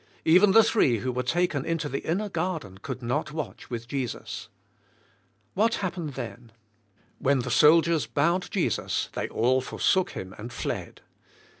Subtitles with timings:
[0.25, 3.87] Even the three who were taken into the inner gar den could not watch with
[3.87, 4.49] Jesus.
[5.53, 6.51] What happened then?
[7.19, 11.01] When the soldiers bound Jesus they all for sook Him and fled.